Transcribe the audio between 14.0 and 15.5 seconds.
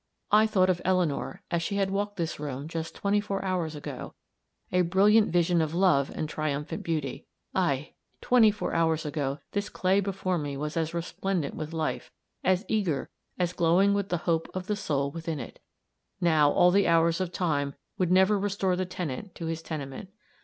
the hope of the soul within